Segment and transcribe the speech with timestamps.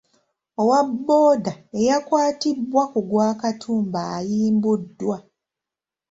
[0.61, 5.17] Owaboda eyakwatibwa ku gwa Katumba ayimbuddwa.